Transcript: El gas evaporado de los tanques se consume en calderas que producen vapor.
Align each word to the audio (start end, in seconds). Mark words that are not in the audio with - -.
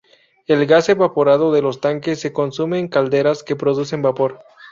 El 0.47 0.65
gas 0.65 0.89
evaporado 0.89 1.51
de 1.51 1.61
los 1.61 1.79
tanques 1.79 2.19
se 2.19 2.33
consume 2.33 2.79
en 2.79 2.87
calderas 2.87 3.43
que 3.43 3.55
producen 3.55 4.01
vapor. 4.01 4.39